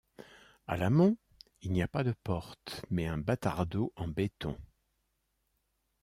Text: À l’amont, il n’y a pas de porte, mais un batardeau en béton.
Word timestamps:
À 0.65 0.77
l’amont, 0.77 1.15
il 1.61 1.71
n’y 1.73 1.83
a 1.83 1.87
pas 1.87 2.03
de 2.03 2.15
porte, 2.23 2.81
mais 2.89 3.05
un 3.05 3.19
batardeau 3.19 3.93
en 3.95 4.07
béton. 4.07 4.57